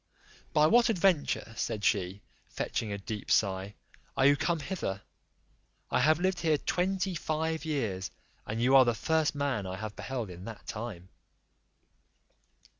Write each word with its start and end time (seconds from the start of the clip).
"By 0.51 0.65
what 0.65 0.89
adventure," 0.89 1.53
said 1.55 1.85
she, 1.85 2.23
fetching 2.49 2.91
a 2.91 2.97
deep 2.97 3.29
sigh, 3.29 3.75
"are 4.17 4.25
you 4.25 4.35
come 4.35 4.59
hither? 4.59 5.03
I 5.91 5.99
have 5.99 6.19
lived 6.19 6.39
here 6.39 6.57
twenty 6.57 7.13
five 7.13 7.65
years, 7.65 8.09
and 8.47 8.59
you 8.59 8.75
are 8.75 8.83
the: 8.85 8.95
first 8.95 9.35
man 9.35 9.67
I 9.67 9.75
have 9.75 9.95
beheld 9.95 10.31
in 10.31 10.45
that 10.45 10.65
time." 10.65 11.09